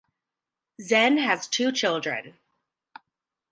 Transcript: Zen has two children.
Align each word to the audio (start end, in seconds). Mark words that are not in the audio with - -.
Zen 0.81 1.19
has 1.19 1.45
two 1.47 1.71
children. 1.71 2.33